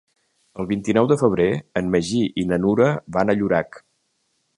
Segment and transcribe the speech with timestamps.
[0.61, 1.45] El vint-i-nou de febrer
[1.81, 3.79] en Magí i na Nura van a Llorac.